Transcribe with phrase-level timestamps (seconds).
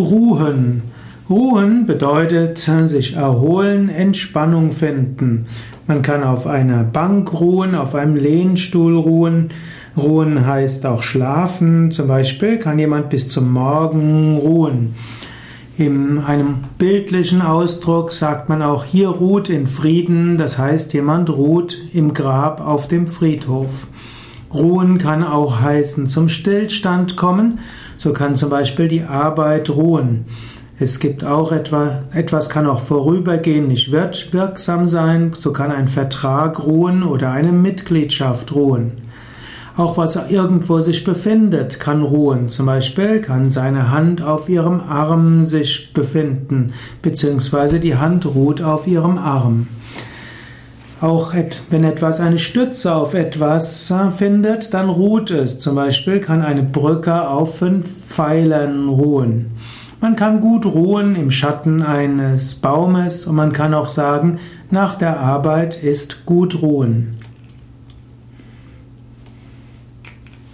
[0.00, 0.82] Ruhen.
[1.28, 5.46] Ruhen bedeutet sich erholen, Entspannung finden.
[5.86, 9.50] Man kann auf einer Bank ruhen, auf einem Lehnstuhl ruhen.
[9.96, 11.90] Ruhen heißt auch schlafen.
[11.90, 14.94] Zum Beispiel kann jemand bis zum Morgen ruhen.
[15.78, 21.78] In einem bildlichen Ausdruck sagt man auch, hier ruht in Frieden, das heißt, jemand ruht
[21.94, 23.86] im Grab auf dem Friedhof.
[24.52, 27.60] Ruhen kann auch heißen zum Stillstand kommen,
[27.98, 30.24] so kann zum Beispiel die Arbeit ruhen.
[30.78, 36.64] Es gibt auch etwa, etwas kann auch vorübergehend nicht wirksam sein, so kann ein Vertrag
[36.64, 38.92] ruhen oder eine Mitgliedschaft ruhen.
[39.76, 42.48] Auch was irgendwo sich befindet, kann ruhen.
[42.48, 48.86] Zum Beispiel kann seine Hand auf ihrem Arm sich befinden, beziehungsweise die Hand ruht auf
[48.86, 49.68] ihrem Arm.
[51.00, 51.32] Auch
[51.70, 55.58] wenn etwas eine Stütze auf etwas findet, dann ruht es.
[55.58, 59.52] Zum Beispiel kann eine Brücke auf fünf Pfeilern ruhen.
[60.02, 64.40] Man kann gut ruhen im Schatten eines Baumes und man kann auch sagen,
[64.70, 67.19] nach der Arbeit ist gut ruhen.